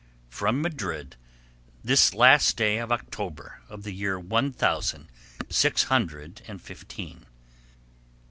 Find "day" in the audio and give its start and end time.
2.57-2.79